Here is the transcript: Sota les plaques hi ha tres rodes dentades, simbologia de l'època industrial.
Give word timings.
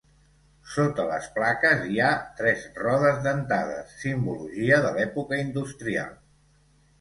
Sota 0.75 1.03
les 1.09 1.27
plaques 1.35 1.83
hi 1.89 1.99
ha 2.05 2.09
tres 2.39 2.63
rodes 2.85 3.19
dentades, 3.27 3.93
simbologia 4.05 4.81
de 4.87 4.93
l'època 4.97 5.41
industrial. 5.45 6.19